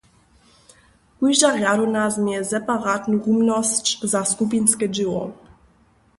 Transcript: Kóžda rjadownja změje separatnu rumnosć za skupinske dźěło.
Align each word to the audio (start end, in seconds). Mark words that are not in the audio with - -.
Kóžda 1.19 1.49
rjadownja 1.57 2.05
změje 2.15 2.41
separatnu 2.53 3.15
rumnosć 3.25 3.85
za 4.11 4.23
skupinske 4.25 4.85
dźěło. 4.95 5.23